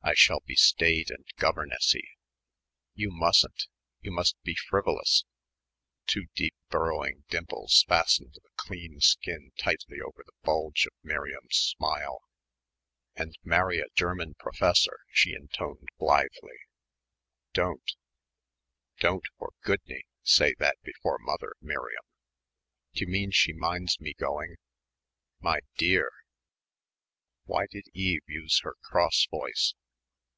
[0.00, 2.00] "I shall be staid and governessy."
[2.94, 3.66] "You mustn't.
[4.00, 5.26] You must be frivolous."
[6.06, 12.22] Two deeply burrowing dimples fastened the clean skin tightly over the bulge of Miriam's smile.
[13.16, 16.56] "And marry a German professor," she intoned blithely.
[17.52, 17.92] "Don't
[19.00, 22.06] don't for goodney say that before mother, Miriam."
[22.94, 24.56] "D'you mean she minds me going?"
[25.40, 26.10] "My dear!"
[27.44, 29.74] Why did Eve use her cross voice?